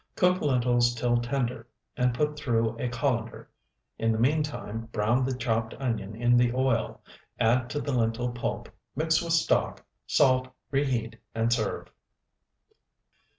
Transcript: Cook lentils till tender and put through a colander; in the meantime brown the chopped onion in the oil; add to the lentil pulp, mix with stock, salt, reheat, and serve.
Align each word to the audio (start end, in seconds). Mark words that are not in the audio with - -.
Cook 0.15 0.41
lentils 0.41 0.95
till 0.95 1.17
tender 1.17 1.67
and 1.95 2.11
put 2.11 2.35
through 2.35 2.75
a 2.79 2.89
colander; 2.89 3.51
in 3.99 4.11
the 4.11 4.17
meantime 4.17 4.89
brown 4.91 5.23
the 5.23 5.37
chopped 5.37 5.75
onion 5.75 6.15
in 6.15 6.37
the 6.37 6.51
oil; 6.55 6.99
add 7.39 7.69
to 7.69 7.79
the 7.79 7.91
lentil 7.93 8.31
pulp, 8.31 8.67
mix 8.95 9.21
with 9.21 9.33
stock, 9.33 9.85
salt, 10.07 10.47
reheat, 10.71 11.17
and 11.35 11.53
serve. 11.53 11.89